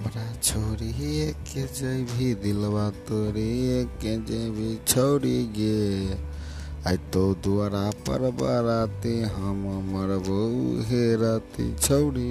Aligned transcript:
আমরা 0.02 0.26
ছড়িয়ে 0.42 1.26
কে 1.46 1.62
যাইবি 1.78 2.28
দিলবা 2.42 2.86
তোরে 3.06 3.52
কে 4.00 4.14
যাইবি 4.28 4.70
ছড়ি 4.86 5.38
গে 5.56 5.80
আই 6.84 6.96
তো 7.12 7.24
দুয়ারা 7.42 7.84
পরবা 8.04 8.54
রাতে 8.68 9.14
আমার 9.40 10.10
বউ 10.26 10.56
হে 10.88 11.04
রাতে 11.16 11.64
ছড়ি 11.80 12.30